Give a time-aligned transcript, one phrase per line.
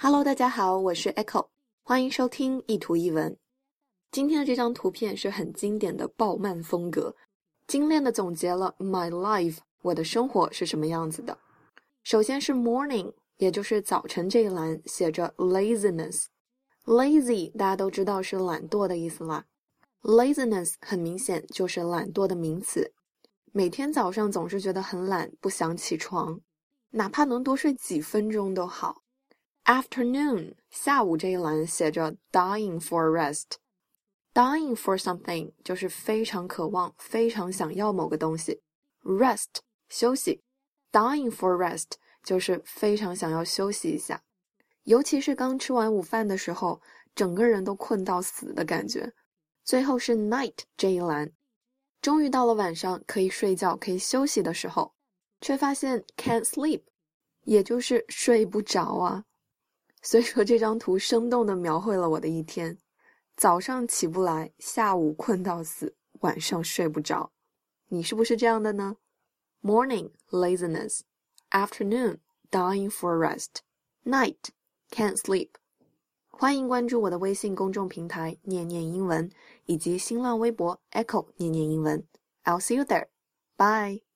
[0.00, 1.48] Hello，大家好，我是 Echo，
[1.82, 3.36] 欢迎收听一图一文。
[4.12, 7.16] 今天的这张图片是很经典的鲍曼风格，
[7.66, 11.36] 精炼的总结了 my life 我的生活是什么样子的。
[12.04, 19.44] 首先是 morning，也就是早晨这一栏写着 laziness，lazy 大家都知道是懒惰的意思啦。
[20.02, 22.92] laziness 很明显就是懒惰的名词，
[23.50, 26.40] 每天早上总是觉得很懒，不想起床，
[26.90, 29.02] 哪怕能多睡几分钟都好。
[29.68, 38.62] Afternoon，下午这一栏写着 dying for rest，dying for something 就是非常渴望、非常想要某个东西。
[39.02, 39.58] Rest
[39.90, 40.42] 休息
[40.90, 44.22] ，dying for rest 就是非常想要休息一下，
[44.84, 46.80] 尤其是刚吃完午饭的时候，
[47.14, 49.12] 整个人都困到死的感觉。
[49.64, 51.30] 最后是 night 这一栏，
[52.00, 54.94] 终于到了晚上可以睡觉、可以休息的时候，
[55.42, 56.80] 却发现 can't sleep，
[57.42, 59.26] 也就是睡不着啊。
[60.02, 62.78] 所以说这张图生动地描绘了我的一天：
[63.36, 67.32] 早上起不来，下午困到死，晚上睡不着。
[67.88, 68.96] 你是不是这样的呢
[69.62, 71.00] ？Morning laziness,
[71.50, 72.18] afternoon
[72.50, 73.60] dying for rest,
[74.04, 74.36] night
[74.90, 75.50] can't sleep。
[76.28, 79.28] 欢迎关注我的微信公众平台“念念英文”
[79.66, 82.06] 以及新浪微博 “Echo 念念英文”。
[82.44, 83.08] I'll see you there.
[83.56, 84.07] Bye.